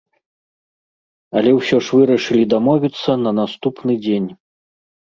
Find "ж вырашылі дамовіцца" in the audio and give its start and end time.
1.89-3.11